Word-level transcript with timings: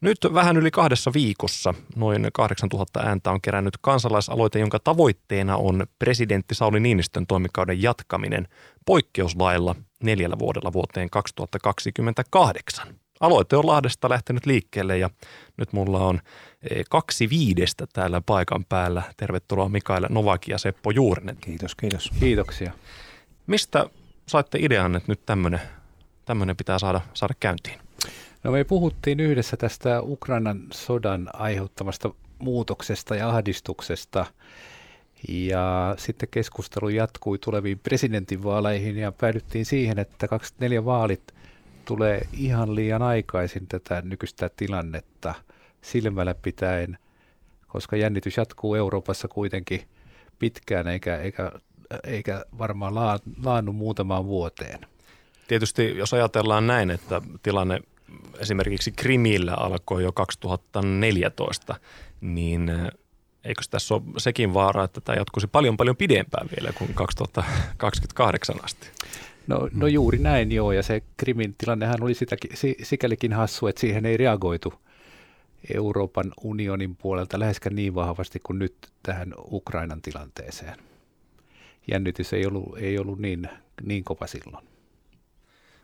Nyt 0.00 0.18
vähän 0.34 0.56
yli 0.56 0.70
kahdessa 0.70 1.12
viikossa 1.12 1.74
noin 1.96 2.28
8000 2.32 3.00
ääntä 3.00 3.30
on 3.30 3.40
kerännyt 3.40 3.76
kansalaisaloite, 3.80 4.58
jonka 4.58 4.78
tavoitteena 4.78 5.56
on 5.56 5.86
presidentti 5.98 6.54
Sauli 6.54 6.80
Niinistön 6.80 7.26
toimikauden 7.26 7.82
jatkaminen 7.82 8.48
poikkeuslailla 8.86 9.74
neljällä 10.02 10.38
vuodella 10.38 10.72
vuoteen 10.72 11.10
2028. 11.10 12.94
Aloite 13.20 13.56
on 13.56 13.66
Lahdesta 13.66 14.08
lähtenyt 14.08 14.46
liikkeelle 14.46 14.98
ja 14.98 15.10
nyt 15.56 15.72
mulla 15.72 15.98
on 15.98 16.20
e, 16.70 16.82
kaksi 16.90 17.30
viidestä 17.30 17.86
täällä 17.92 18.20
paikan 18.20 18.64
päällä. 18.64 19.02
Tervetuloa 19.16 19.68
Mikael 19.68 20.06
Novaki 20.08 20.50
ja 20.50 20.58
Seppo 20.58 20.90
Juurinen. 20.90 21.36
Kiitos, 21.40 21.74
kiitos. 21.74 22.10
Kiitoksia. 22.20 22.72
Mistä 23.46 23.90
saitte 24.26 24.58
idean, 24.60 24.96
että 24.96 25.12
nyt 25.12 25.26
tämmöinen 26.24 26.56
pitää 26.56 26.78
saada, 26.78 27.00
saada 27.14 27.34
käyntiin? 27.40 27.87
No 28.44 28.50
me 28.50 28.64
puhuttiin 28.64 29.20
yhdessä 29.20 29.56
tästä 29.56 30.02
Ukrainan 30.02 30.62
sodan 30.72 31.28
aiheuttamasta 31.32 32.10
muutoksesta 32.38 33.14
ja 33.16 33.28
ahdistuksesta. 33.28 34.26
Ja 35.28 35.94
sitten 35.98 36.28
keskustelu 36.30 36.88
jatkui 36.88 37.38
tuleviin 37.38 37.78
presidentinvaaleihin 37.78 38.96
ja 38.96 39.12
päädyttiin 39.12 39.66
siihen, 39.66 39.98
että 39.98 40.28
24 40.28 40.84
vaalit 40.84 41.34
tulee 41.84 42.20
ihan 42.32 42.74
liian 42.74 43.02
aikaisin 43.02 43.66
tätä 43.66 44.02
nykyistä 44.02 44.50
tilannetta 44.56 45.34
silmällä 45.82 46.34
pitäen, 46.34 46.98
koska 47.66 47.96
jännitys 47.96 48.36
jatkuu 48.36 48.74
Euroopassa 48.74 49.28
kuitenkin 49.28 49.82
pitkään 50.38 50.86
eikä, 50.86 51.16
eikä, 51.16 51.52
eikä 52.04 52.44
varmaan 52.58 52.94
laannu 53.44 53.72
muutamaan 53.72 54.24
vuoteen. 54.24 54.78
Tietysti 55.48 55.98
jos 55.98 56.14
ajatellaan 56.14 56.66
näin, 56.66 56.90
että 56.90 57.22
tilanne 57.42 57.80
esimerkiksi 58.38 58.92
Krimillä 58.92 59.54
alkoi 59.54 60.02
jo 60.02 60.12
2014, 60.12 61.74
niin 62.20 62.68
eh, 62.68 62.88
eikö 63.44 63.62
tässä 63.70 63.94
ole 63.94 64.02
sekin 64.18 64.54
vaara, 64.54 64.84
että 64.84 65.00
tämä 65.00 65.16
jatkuisi 65.16 65.46
paljon 65.46 65.76
paljon 65.76 65.96
pidempään 65.96 66.48
vielä 66.56 66.72
kuin 66.72 66.94
2028 66.94 68.56
asti? 68.64 68.88
No, 69.46 69.68
no 69.72 69.86
juuri 69.86 70.18
näin 70.18 70.52
joo, 70.52 70.72
ja 70.72 70.82
se 70.82 71.02
Krimin 71.16 71.54
tilannehan 71.58 72.02
oli 72.02 72.14
sitäkin, 72.14 72.50
sikälikin 72.82 73.32
hassu, 73.32 73.66
että 73.66 73.80
siihen 73.80 74.06
ei 74.06 74.16
reagoitu 74.16 74.74
Euroopan 75.74 76.32
unionin 76.42 76.96
puolelta 76.96 77.38
läheskään 77.38 77.76
niin 77.76 77.94
vahvasti 77.94 78.40
kuin 78.42 78.58
nyt 78.58 78.74
tähän 79.02 79.34
Ukrainan 79.50 80.02
tilanteeseen. 80.02 80.76
Jännitys 81.90 82.32
ei 82.32 82.46
ollut, 82.46 82.78
ei 82.78 82.98
ollut 82.98 83.18
niin, 83.18 83.48
niin 83.82 84.04
kova 84.04 84.26
silloin. 84.26 84.77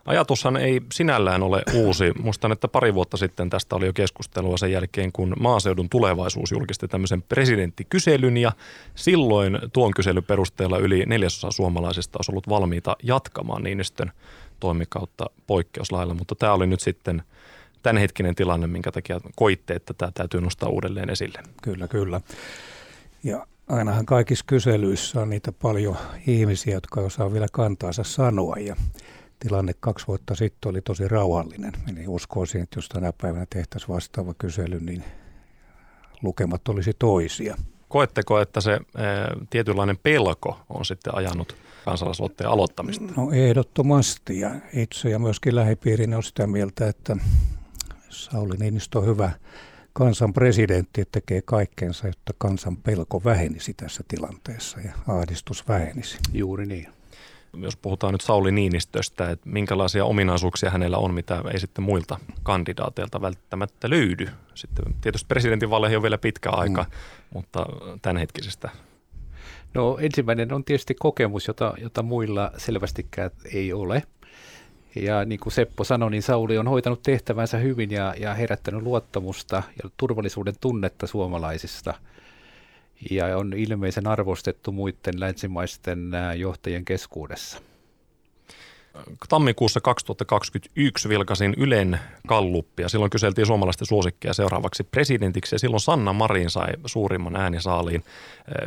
Ajatushan 0.07 0.57
ei 0.57 0.81
sinällään 0.93 1.43
ole 1.43 1.63
uusi. 1.75 2.13
Muistan, 2.23 2.53
että 2.53 2.69
pari 2.69 2.95
vuotta 2.95 3.17
sitten 3.17 3.51
tästä 3.51 3.77
oli 3.77 3.87
jo 3.87 3.93
keskustelua 3.93 4.57
sen 4.57 4.73
jälkeen, 4.73 5.13
kun 5.13 5.35
maaseudun 5.41 5.89
tulevaisuus 5.89 6.53
julkisti 6.53 6.89
tämmöisen 6.89 7.23
presidenttikyselyn 7.23 8.37
ja 8.37 8.53
silloin 8.95 9.59
tuon 9.73 9.95
kyselyn 9.95 10.25
perusteella 10.25 10.79
yli 10.79 11.05
neljäsosa 11.07 11.51
suomalaisista 11.51 12.19
olisi 12.19 12.33
ollut 12.33 12.49
valmiita 12.49 12.97
jatkamaan 13.03 13.63
Niinistön 13.63 14.13
toimikautta 14.61 15.27
poikkeuslailla, 15.47 16.15
mutta 16.15 16.35
tämä 16.35 16.53
oli 16.53 16.67
nyt 16.67 16.81
sitten 16.81 17.23
tämänhetkinen 17.83 18.35
tilanne, 18.35 18.67
minkä 18.67 18.93
takia 18.93 19.21
koitte, 19.37 19.75
että 19.75 19.95
tämä 19.95 20.13
täytyy 20.15 20.41
nostaa 20.41 20.69
uudelleen 20.69 21.11
esille. 21.11 21.39
Kyllä, 21.63 21.89
kyllä. 21.89 22.21
Ja 23.23 23.47
ainahan 23.69 24.07
kaikissa 24.07 24.45
kyselyissä 24.49 25.21
on 25.21 25.31
niitä 25.31 25.53
paljon 25.53 25.97
ihmisiä, 26.27 26.75
jotka 26.75 27.01
osaa 27.01 27.33
vielä 27.33 27.47
kantaansa 27.53 28.05
sanoa 28.05 28.57
ja 28.57 28.77
tilanne 29.49 29.73
kaksi 29.81 30.07
vuotta 30.07 30.35
sitten 30.35 30.71
oli 30.71 30.81
tosi 30.81 31.09
rauhallinen. 31.09 31.73
Eli 31.93 32.09
uskoisin, 32.09 32.63
että 32.63 32.79
jos 32.79 32.89
tänä 32.89 33.13
päivänä 33.23 33.47
tehtäisiin 33.51 33.95
vastaava 33.95 34.35
kysely, 34.39 34.81
niin 34.81 35.05
lukemat 36.23 36.69
olisi 36.69 36.93
toisia. 36.99 37.57
Koetteko, 37.89 38.41
että 38.41 38.61
se 38.61 38.71
ää, 38.73 39.37
tietynlainen 39.51 39.99
pelko 40.03 40.61
on 40.69 40.85
sitten 40.85 41.15
ajanut 41.15 41.57
kansalaisaloitteen 41.85 42.51
aloittamista? 42.51 43.05
No 43.17 43.31
ehdottomasti 43.33 44.41
ja 44.41 44.51
itse 44.73 45.11
ja 45.11 45.19
myöskin 45.19 45.57
lähipiirini 45.57 46.17
on 46.17 46.23
sitä 46.23 46.47
mieltä, 46.47 46.89
että 46.89 47.17
Sauli 48.09 48.57
Niinistö 48.57 48.99
on 48.99 49.07
hyvä 49.07 49.31
kansan 49.93 50.33
presidentti, 50.33 51.01
että 51.01 51.21
tekee 51.21 51.43
kaikkensa, 51.43 52.07
jotta 52.07 52.33
kansan 52.39 52.77
pelko 52.77 53.25
vähenisi 53.25 53.75
tässä 53.75 54.05
tilanteessa 54.09 54.81
ja 54.81 54.93
ahdistus 55.09 55.69
vähenisi. 55.69 56.19
Juuri 56.33 56.67
niin 56.67 56.89
jos 57.63 57.77
puhutaan 57.77 58.13
nyt 58.13 58.21
Sauli 58.21 58.53
Niinistöstä, 58.53 59.31
että 59.31 59.49
minkälaisia 59.49 60.05
ominaisuuksia 60.05 60.71
hänellä 60.71 60.99
on, 60.99 61.15
mitä 61.15 61.43
ei 61.53 61.61
sitten 61.61 61.85
muilta 61.85 62.19
kandidaateilta 62.43 63.21
välttämättä 63.21 63.91
löydy. 63.91 64.29
Sitten 64.55 64.85
tietysti 65.01 65.27
presidentinvaaleihin 65.29 65.99
on 65.99 66.03
vielä 66.03 66.19
pitkä 66.19 66.51
aika, 66.51 66.83
mm. 66.83 66.91
mutta 67.35 67.67
tämänhetkisestä 68.03 68.71
No 69.75 69.99
ensimmäinen 70.01 70.53
on 70.53 70.65
tietysti 70.65 70.95
kokemus, 70.95 71.47
jota, 71.49 71.75
jota 71.79 72.03
muilla 72.03 72.51
selvästikään 72.57 73.31
ei 73.55 73.73
ole. 73.73 74.03
Ja 74.97 75.25
niin 75.25 75.41
kuin 75.41 75.53
Seppo 75.53 75.85
sanoi, 75.85 76.11
niin 76.11 76.23
Sauli 76.23 76.59
on 76.59 76.69
hoitanut 76.69 77.03
tehtävänsä 77.03 77.59
hyvin 77.59 77.91
ja, 77.91 78.15
ja 78.19 78.35
herättänyt 78.35 78.83
luottamusta 78.83 79.63
ja 79.83 79.91
turvallisuuden 79.97 80.55
tunnetta 80.61 81.07
suomalaisista– 81.07 81.95
ja 83.11 83.37
on 83.39 83.53
ilmeisen 83.53 84.07
arvostettu 84.07 84.73
muiden 84.73 85.21
länsimaisten 85.21 86.11
johtajien 86.37 86.85
keskuudessa. 86.85 87.61
Tammikuussa 89.29 89.81
2021 89.81 91.09
vilkasin 91.09 91.55
Ylen 91.57 92.01
kalluppia. 92.27 92.89
Silloin 92.89 93.11
kyseltiin 93.11 93.47
suomalaisten 93.47 93.87
suosikkeja 93.87 94.35
seuraavaksi 94.35 94.85
presidentiksi 94.85 95.55
ja 95.55 95.59
silloin 95.59 95.81
Sanna 95.81 96.13
Marin 96.13 96.51
sai 96.51 96.73
suurimman 96.87 97.37
äänisaaliin. 97.37 98.05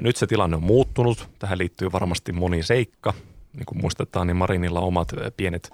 Nyt 0.02 0.16
se 0.16 0.28
tilanne 0.28 0.56
on 0.56 0.64
muuttunut. 0.64 1.30
Tähän 1.40 1.58
liittyy 1.58 1.92
varmasti 1.92 2.32
moni 2.32 2.64
seikka. 2.64 3.14
Niin 3.54 3.66
kuin 3.66 3.82
muistetaan, 3.82 4.28
niin 4.28 4.38
Marinilla 4.38 4.80
omat 4.80 5.08
pienet 5.38 5.70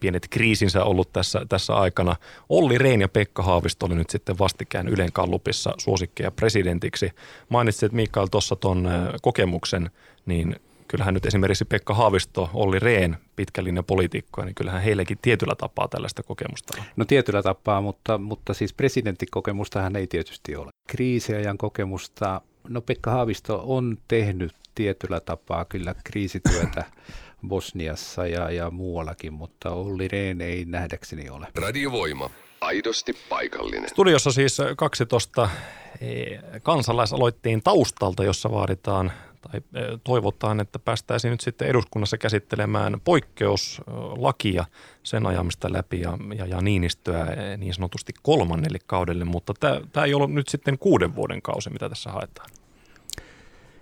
pienet 0.00 0.26
kriisinsä 0.30 0.84
ollut 0.84 1.12
tässä, 1.12 1.40
tässä 1.48 1.74
aikana. 1.74 2.16
Olli 2.48 2.78
Rein 2.78 3.00
ja 3.00 3.08
Pekka 3.08 3.42
Haavisto 3.42 3.86
oli 3.86 3.94
nyt 3.94 4.10
sitten 4.10 4.38
vastikään 4.38 4.88
Ylen 4.88 5.12
kallupissa 5.12 5.74
suosikkeja 5.78 6.30
presidentiksi. 6.30 7.10
Mainitsit 7.48 7.92
Mikael 7.92 8.26
tuossa 8.26 8.56
tuon 8.56 8.88
kokemuksen, 9.22 9.90
niin 10.26 10.56
kyllähän 10.88 11.14
nyt 11.14 11.26
esimerkiksi 11.26 11.64
Pekka 11.64 11.94
Haavisto, 11.94 12.50
Olli 12.54 12.78
Rehn, 12.78 13.16
pitkällinen 13.36 13.84
poliitikko, 13.84 14.44
niin 14.44 14.54
kyllähän 14.54 14.82
heillekin 14.82 15.18
tietyllä 15.22 15.54
tapaa 15.54 15.88
tällaista 15.88 16.22
kokemusta 16.22 16.74
on. 16.78 16.84
No 16.96 17.04
tietyllä 17.04 17.42
tapaa, 17.42 17.80
mutta, 17.80 18.18
mutta 18.18 18.54
siis 18.54 18.74
presidenttikokemustahan 18.74 19.96
ei 19.96 20.06
tietysti 20.06 20.56
ole. 20.56 20.70
Kriisiajan 20.88 21.58
kokemusta, 21.58 22.40
no 22.68 22.80
Pekka 22.80 23.10
Haavisto 23.10 23.62
on 23.66 23.98
tehnyt 24.08 24.52
tietyllä 24.74 25.20
tapaa 25.20 25.64
kyllä 25.64 25.94
kriisityötä 26.04 26.84
Bosniassa 27.48 28.26
ja, 28.26 28.50
ja 28.50 28.70
muuallakin, 28.70 29.32
mutta 29.32 29.70
Olli 29.70 30.08
Rehn 30.08 30.40
ei 30.40 30.64
nähdäkseni 30.64 31.30
ole. 31.30 31.46
Radiovoima. 31.54 32.30
Aidosti 32.60 33.12
paikallinen. 33.28 33.88
Studiossa 33.88 34.32
siis 34.32 34.58
12 34.76 35.48
eh, 36.00 36.40
kansalaisaloitteen 36.62 37.62
taustalta, 37.62 38.24
jossa 38.24 38.50
vaaditaan 38.50 39.12
tai 39.40 39.60
eh, 39.74 40.00
toivotaan, 40.04 40.60
että 40.60 40.78
päästäisiin 40.78 41.30
nyt 41.30 41.40
sitten 41.40 41.68
eduskunnassa 41.68 42.18
käsittelemään 42.18 43.00
poikkeuslakia, 43.04 44.64
sen 45.02 45.26
ajamista 45.26 45.72
läpi 45.72 46.00
ja, 46.00 46.18
ja, 46.38 46.46
ja 46.46 46.60
Niinistöä 46.60 47.22
eh, 47.24 47.58
niin 47.58 47.74
sanotusti 47.74 48.12
kolmannelle 48.22 48.78
kaudelle, 48.86 49.24
mutta 49.24 49.54
tämä, 49.60 49.80
tämä 49.92 50.06
ei 50.06 50.14
ollut 50.14 50.32
nyt 50.32 50.48
sitten 50.48 50.78
kuuden 50.78 51.14
vuoden 51.14 51.42
kausi, 51.42 51.70
mitä 51.70 51.88
tässä 51.88 52.10
haetaan. 52.10 52.50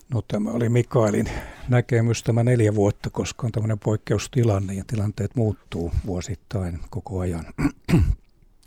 No 0.08 0.22
tämä 0.28 0.50
oli 0.50 0.68
Mikaelin 0.68 1.28
näkemys 1.68 2.22
tämä 2.22 2.44
neljä 2.44 2.74
vuotta, 2.74 3.10
koska 3.10 3.46
on 3.46 3.52
tämmöinen 3.52 3.78
poikkeustilanne 3.78 4.74
ja 4.74 4.84
tilanteet 4.86 5.36
muuttuu 5.36 5.92
vuosittain 6.06 6.80
koko 6.90 7.20
ajan. 7.20 7.44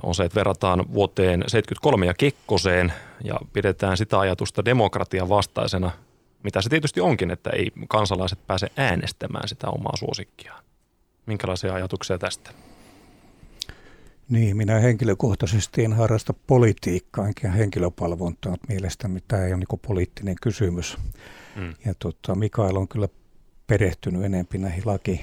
on 0.02 0.14
se, 0.14 0.24
että 0.24 0.34
verrataan 0.36 0.92
vuoteen 0.92 1.44
73 1.46 2.06
ja 2.06 2.14
Kekkoseen 2.14 2.92
ja 3.24 3.40
pidetään 3.52 3.96
sitä 3.96 4.18
ajatusta 4.18 4.64
demokratian 4.64 5.28
vastaisena, 5.28 5.90
mitä 6.42 6.62
se 6.62 6.68
tietysti 6.68 7.00
onkin, 7.00 7.30
että 7.30 7.50
ei 7.50 7.72
kansalaiset 7.88 8.38
pääse 8.46 8.70
äänestämään 8.76 9.48
sitä 9.48 9.68
omaa 9.68 9.96
suosikkiaan. 9.96 10.64
Minkälaisia 11.26 11.74
ajatuksia 11.74 12.18
tästä? 12.18 12.50
Niin, 14.28 14.56
minä 14.56 14.78
henkilökohtaisesti 14.78 15.84
en 15.84 15.92
harrasta 15.92 16.34
politiikkaa 16.46 17.26
enkä 17.26 17.50
henkilöpalvontaa, 17.50 18.52
mutta 18.52 18.66
mielestäni 18.68 19.20
tämä 19.28 19.44
ei 19.44 19.52
ole 19.52 19.56
niin 19.70 19.80
poliittinen 19.86 20.36
kysymys. 20.42 20.96
Mm. 21.56 21.74
Ja 21.84 21.94
tota, 21.98 22.34
Mikael 22.34 22.76
on 22.76 22.88
kyllä 22.88 23.08
perehtynyt 23.66 24.24
enemmän 24.24 24.60
näihin 24.60 24.82
laki, 24.84 25.20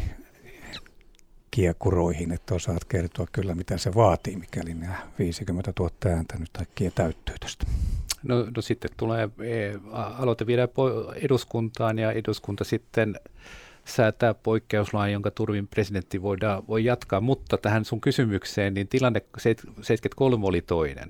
kiekuroihin, 1.51 2.31
että 2.31 2.55
osaat 2.55 2.85
kertoa 2.85 3.27
kyllä 3.31 3.55
mitä 3.55 3.77
se 3.77 3.95
vaatii, 3.95 4.35
mikäli 4.35 4.73
nämä 4.73 5.07
50 5.19 5.73
000 5.79 5.91
ääntä 6.05 6.37
nyt 6.39 6.49
äkkiä 6.61 6.91
täyttyy 6.95 7.35
tästä. 7.39 7.65
No, 8.23 8.47
no 8.55 8.61
sitten 8.61 8.91
tulee, 8.97 9.23
e, 9.23 9.73
aloite 9.93 10.45
viedään 10.45 10.69
eduskuntaan 11.15 11.99
ja 11.99 12.11
eduskunta 12.11 12.63
sitten 12.63 13.15
säätää 13.85 14.33
poikkeuslain, 14.33 15.13
jonka 15.13 15.31
turvin 15.31 15.67
presidentti 15.67 16.21
voidaan, 16.21 16.67
voi 16.67 16.85
jatkaa, 16.85 17.21
mutta 17.21 17.57
tähän 17.57 17.85
sun 17.85 18.01
kysymykseen, 18.01 18.73
niin 18.73 18.87
tilanne 18.87 19.21
73 19.37 20.47
oli 20.47 20.61
toinen. 20.61 21.09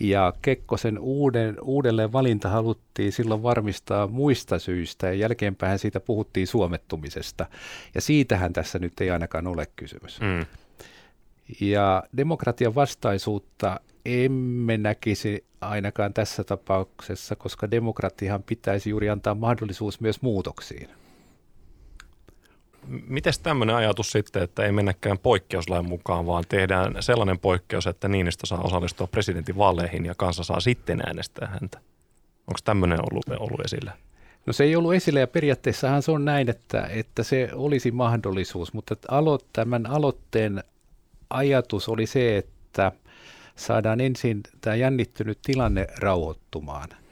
Ja 0.00 0.32
Kekkosen 0.42 0.98
uuden, 0.98 1.56
uudelleen 1.62 2.12
valinta 2.12 2.48
haluttiin 2.48 3.12
silloin 3.12 3.42
varmistaa 3.42 4.06
muista 4.06 4.58
syistä 4.58 5.06
ja 5.06 5.14
jälkeenpäin 5.14 5.78
siitä 5.78 6.00
puhuttiin 6.00 6.46
suomettumisesta. 6.46 7.46
Ja 7.94 8.00
siitähän 8.00 8.52
tässä 8.52 8.78
nyt 8.78 9.00
ei 9.00 9.10
ainakaan 9.10 9.46
ole 9.46 9.66
kysymys. 9.76 10.20
Mm. 10.20 10.46
Ja 11.60 12.02
demokratian 12.16 12.74
vastaisuutta 12.74 13.80
emme 14.04 14.76
näkisi 14.76 15.44
ainakaan 15.60 16.14
tässä 16.14 16.44
tapauksessa, 16.44 17.36
koska 17.36 17.70
demokratiahan 17.70 18.42
pitäisi 18.42 18.90
juuri 18.90 19.10
antaa 19.10 19.34
mahdollisuus 19.34 20.00
myös 20.00 20.22
muutoksiin. 20.22 20.88
Miten 22.86 23.32
tämmöinen 23.42 23.76
ajatus 23.76 24.10
sitten, 24.10 24.42
että 24.42 24.64
ei 24.64 24.72
mennäkään 24.72 25.18
poikkeuslain 25.18 25.88
mukaan, 25.88 26.26
vaan 26.26 26.44
tehdään 26.48 26.94
sellainen 27.00 27.38
poikkeus, 27.38 27.86
että 27.86 28.08
Niinistö 28.08 28.46
saa 28.46 28.60
osallistua 28.60 29.06
presidentin 29.06 29.56
vaaleihin 29.56 30.06
ja 30.06 30.14
kansa 30.14 30.44
saa 30.44 30.60
sitten 30.60 31.02
äänestää 31.06 31.48
häntä? 31.60 31.78
Onko 32.46 32.58
tämmöinen 32.64 32.98
ollut, 33.00 33.40
ollut 33.40 33.60
esillä? 33.60 33.92
No 34.46 34.52
se 34.52 34.64
ei 34.64 34.76
ollut 34.76 34.94
esillä 34.94 35.20
ja 35.20 35.26
periaatteessahan 35.26 36.02
se 36.02 36.10
on 36.10 36.24
näin, 36.24 36.50
että, 36.50 36.86
että 36.90 37.22
se 37.22 37.50
olisi 37.52 37.90
mahdollisuus, 37.90 38.72
mutta 38.72 38.96
alo, 39.08 39.38
tämän 39.52 39.86
aloitteen 39.86 40.64
ajatus 41.30 41.88
oli 41.88 42.06
se, 42.06 42.36
että 42.36 42.92
saadaan 43.56 44.00
ensin 44.00 44.40
tämä 44.60 44.76
jännittynyt 44.76 45.38
tilanne 45.42 45.86
rauhoittumaan– 46.00 46.88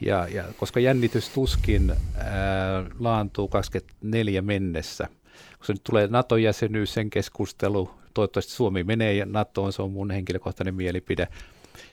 ja, 0.00 0.28
ja 0.28 0.44
koska 0.56 0.80
jännitys 0.80 1.28
tuskin 1.28 1.90
ää, 1.90 2.84
laantuu 2.98 3.48
24 3.48 4.42
mennessä, 4.42 5.08
kun 5.56 5.66
se 5.66 5.72
nyt 5.72 5.84
tulee 5.84 6.06
NATO-jäsenyys, 6.06 6.94
sen 6.94 7.10
keskustelu, 7.10 7.90
toivottavasti 8.14 8.52
Suomi 8.52 8.84
menee 8.84 9.24
NATOon, 9.24 9.72
se 9.72 9.82
on 9.82 9.90
mun 9.90 10.10
henkilökohtainen 10.10 10.74
mielipide, 10.74 11.28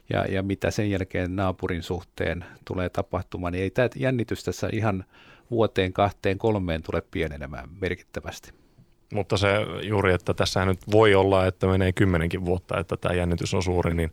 ja, 0.09 0.25
ja 0.25 0.43
mitä 0.43 0.71
sen 0.71 0.89
jälkeen 0.89 1.35
naapurin 1.35 1.83
suhteen 1.83 2.45
tulee 2.65 2.89
tapahtumaan, 2.89 3.53
niin 3.53 3.63
ei 3.63 3.69
tämä 3.69 3.89
jännitys 3.95 4.43
tässä 4.43 4.69
ihan 4.73 5.05
vuoteen, 5.51 5.93
kahteen, 5.93 6.37
kolmeen 6.37 6.83
tule 6.83 7.03
pienenemään 7.11 7.69
merkittävästi. 7.81 8.51
Mutta 9.13 9.37
se 9.37 9.47
juuri, 9.83 10.13
että 10.13 10.33
tässä 10.33 10.65
nyt 10.65 10.79
voi 10.91 11.15
olla, 11.15 11.45
että 11.45 11.67
menee 11.67 11.91
kymmenenkin 11.91 12.45
vuotta, 12.45 12.79
että 12.79 12.97
tämä 12.97 13.15
jännitys 13.15 13.53
on 13.53 13.63
suuri, 13.63 13.93
niin 13.93 14.09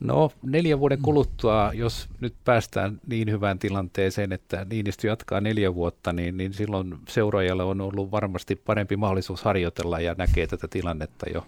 No 0.00 0.30
neljän 0.42 0.80
vuoden 0.80 1.02
kuluttua, 1.02 1.70
jos 1.74 2.08
nyt 2.20 2.34
päästään 2.44 3.00
niin 3.06 3.30
hyvään 3.30 3.58
tilanteeseen, 3.58 4.32
että 4.32 4.66
Niinistö 4.70 5.06
jatkaa 5.06 5.40
neljä 5.40 5.74
vuotta, 5.74 6.12
niin, 6.12 6.36
niin 6.36 6.52
silloin 6.52 6.94
seuraajalle 7.08 7.62
on 7.62 7.80
ollut 7.80 8.10
varmasti 8.10 8.56
parempi 8.56 8.96
mahdollisuus 8.96 9.42
harjoitella 9.42 10.00
ja 10.00 10.14
näkee 10.18 10.46
tätä 10.46 10.68
tilannetta 10.68 11.30
jo 11.34 11.46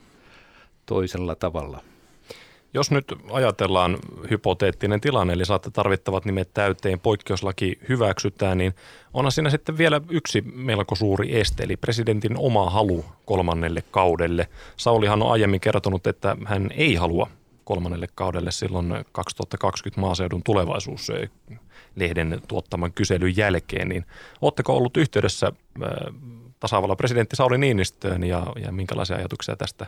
toisella 0.87 1.35
tavalla. 1.35 1.81
Jos 2.75 2.91
nyt 2.91 3.15
ajatellaan 3.31 3.99
hypoteettinen 4.31 5.01
tilanne, 5.01 5.33
eli 5.33 5.45
saatte 5.45 5.71
tarvittavat 5.71 6.25
nimet 6.25 6.55
täyteen, 6.55 7.01
poikkeuslaki 7.01 7.79
hyväksytään, 7.89 8.59
niin 8.59 8.75
onhan 9.15 9.33
siinä 9.33 9.51
sitten 9.51 9.79
vielä 9.79 10.01
yksi 10.09 10.43
melko 10.55 10.95
suuri 10.95 11.41
este, 11.41 11.63
eli 11.63 11.77
presidentin 11.77 12.37
oma 12.39 12.71
halu 12.71 13.05
kolmannelle 13.25 13.83
kaudelle. 13.91 14.49
Saulihan 14.77 15.23
on 15.23 15.33
aiemmin 15.33 15.61
kertonut, 15.61 16.07
että 16.07 16.37
hän 16.45 16.71
ei 16.77 16.95
halua 16.95 17.29
kolmannelle 17.65 18.07
kaudelle 18.15 18.51
silloin 18.51 18.95
2020 19.13 20.01
maaseudun 20.01 20.43
tulevaisuus 20.43 21.09
lehden 21.97 22.43
tuottaman 22.49 22.93
kyselyn 22.93 23.37
jälkeen, 23.37 23.89
niin 23.89 24.05
oletteko 24.41 24.77
ollut 24.77 24.97
yhteydessä 24.97 25.53
tasavallan 26.61 26.97
presidentti 26.97 27.37
Sauli 27.37 27.59
Niinistöön 27.59 28.25
ja, 28.25 28.47
ja 28.63 28.73
minkälaisia 28.73 29.17
ajatuksia 29.17 29.57
tästä 29.57 29.87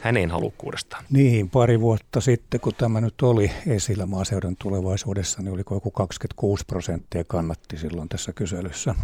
hänen 0.00 0.30
halukkuudestaan? 0.30 1.04
Niin, 1.10 1.50
pari 1.50 1.80
vuotta 1.80 2.20
sitten, 2.20 2.60
kun 2.60 2.74
tämä 2.74 3.00
nyt 3.00 3.22
oli 3.22 3.50
esillä 3.66 4.06
maaseudun 4.06 4.56
tulevaisuudessa, 4.56 5.42
niin 5.42 5.52
oliko 5.52 5.74
joku 5.74 5.90
26 5.90 6.64
prosenttia 6.66 7.24
kannatti 7.24 7.76
silloin 7.76 8.08
tässä 8.08 8.32
kyselyssä 8.32 8.94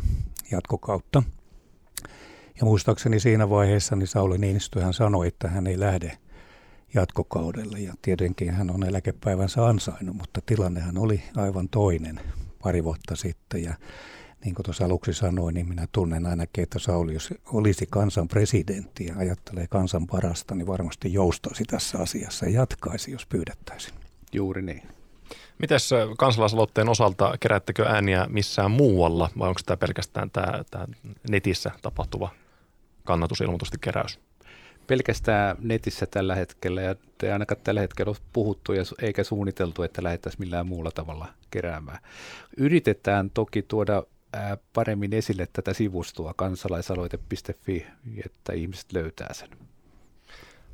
jatkokautta. 0.50 1.22
Ja 2.60 2.64
muistaakseni 2.64 3.20
siinä 3.20 3.50
vaiheessa 3.50 3.96
niin 3.96 4.06
Sauli 4.06 4.38
Niinistö 4.38 4.80
hän 4.80 4.94
sanoi, 4.94 5.28
että 5.28 5.48
hän 5.48 5.66
ei 5.66 5.80
lähde 5.80 6.18
jatkokaudelle. 6.94 7.78
Ja 7.80 7.94
tietenkin 8.02 8.50
hän 8.50 8.70
on 8.70 8.84
eläkepäivänsä 8.84 9.66
ansainnut, 9.66 10.16
mutta 10.16 10.40
tilannehan 10.46 10.98
oli 10.98 11.22
aivan 11.36 11.68
toinen 11.68 12.20
pari 12.62 12.84
vuotta 12.84 13.16
sitten. 13.16 13.62
Ja 13.62 13.74
niin 14.44 14.54
kuin 14.54 14.64
tuossa 14.64 14.84
aluksi 14.84 15.12
sanoin, 15.12 15.54
niin 15.54 15.68
minä 15.68 15.88
tunnen 15.92 16.26
ainakin, 16.26 16.62
että 16.62 16.78
Sauli, 16.78 17.14
jos 17.14 17.34
olisi 17.52 17.86
kansan 17.90 18.28
presidentti 18.28 19.06
ja 19.06 19.14
ajattelee 19.16 19.66
kansan 19.66 20.06
parasta, 20.06 20.54
niin 20.54 20.66
varmasti 20.66 21.12
joustaisi 21.12 21.64
tässä 21.64 21.98
asiassa 21.98 22.46
ja 22.46 22.52
jatkaisi, 22.52 23.10
jos 23.10 23.26
pyydettäisiin. 23.26 23.94
Juuri 24.32 24.62
niin. 24.62 24.82
Mites 25.58 25.90
kansalaisaloitteen 26.18 26.88
osalta 26.88 27.34
kerättekö 27.40 27.86
ääniä 27.86 28.26
missään 28.28 28.70
muualla 28.70 29.30
vai 29.38 29.48
onko 29.48 29.60
tämä 29.66 29.76
pelkästään 29.76 30.30
tämä, 30.30 30.64
tämä 30.70 30.86
netissä 31.30 31.70
tapahtuva 31.82 32.30
kannatusilmoitusten 33.04 33.80
keräys? 33.80 34.20
Pelkästään 34.86 35.56
netissä 35.60 36.06
tällä 36.06 36.34
hetkellä 36.34 36.82
ja 36.82 36.94
ei 37.22 37.30
ainakaan 37.30 37.60
tällä 37.64 37.80
hetkellä 37.80 38.10
ole 38.10 38.16
puhuttu 38.32 38.72
ja 38.72 38.82
eikä 39.02 39.24
suunniteltu, 39.24 39.82
että 39.82 40.02
lähdettäisiin 40.02 40.40
millään 40.40 40.66
muulla 40.66 40.90
tavalla 40.90 41.26
keräämään. 41.50 41.98
Yritetään 42.56 43.30
toki 43.30 43.62
tuoda 43.62 44.02
paremmin 44.72 45.14
esille 45.14 45.48
tätä 45.52 45.72
sivustoa 45.72 46.34
kansalaisaloite.fi, 46.36 47.86
että 48.24 48.52
ihmiset 48.52 48.92
löytää 48.92 49.34
sen. 49.34 49.48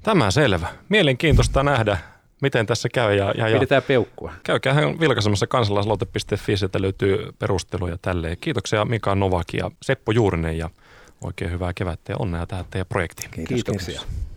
Tämä 0.02 0.30
selvä. 0.30 0.68
Mielenkiintoista 0.88 1.62
nähdä, 1.62 1.98
miten 2.42 2.66
tässä 2.66 2.88
käy. 2.88 3.14
Ja, 3.14 3.32
ja, 3.36 3.54
Pidetään 3.54 3.82
peukkua. 3.82 4.32
Käykää 4.42 4.74
vilkaisemassa 5.00 5.46
kansalaisaloite.fi, 5.46 6.56
sieltä 6.56 6.82
löytyy 6.82 7.32
perusteluja 7.38 7.98
tälleen. 8.02 8.36
Kiitoksia 8.40 8.84
Mika 8.84 9.14
Novaki 9.14 9.56
ja 9.56 9.70
Seppo 9.82 10.12
Juurinen 10.12 10.58
ja 10.58 10.70
Oikein 11.24 11.50
hyvää 11.50 11.72
kevättä 11.74 12.12
ja 12.12 12.16
onnea 12.18 12.46
tähän 12.46 12.64
teidän 12.70 12.86
projektiin. 12.86 13.30
Kiitos, 13.30 13.54
Kiitoksia. 13.54 14.00
Kiitos. 14.00 14.29